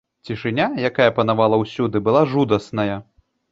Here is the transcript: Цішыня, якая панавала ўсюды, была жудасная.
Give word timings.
Цішыня, 0.27 0.65
якая 0.89 1.07
панавала 1.19 1.61
ўсюды, 1.65 1.97
была 2.09 2.25
жудасная. 2.35 2.91